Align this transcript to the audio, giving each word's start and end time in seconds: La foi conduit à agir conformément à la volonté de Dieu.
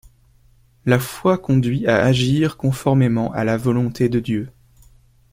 La 0.87 0.97
foi 0.97 1.37
conduit 1.37 1.85
à 1.85 2.03
agir 2.03 2.57
conformément 2.57 3.31
à 3.33 3.43
la 3.43 3.55
volonté 3.55 4.09
de 4.09 4.19
Dieu. 4.19 4.49